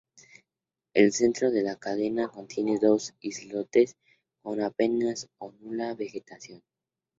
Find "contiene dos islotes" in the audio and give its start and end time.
2.27-3.97